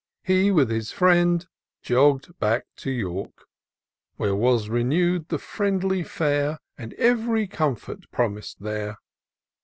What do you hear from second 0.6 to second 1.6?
his friend